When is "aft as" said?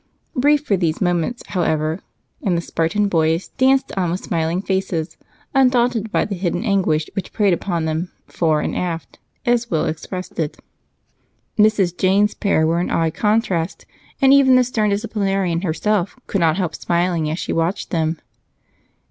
8.75-9.69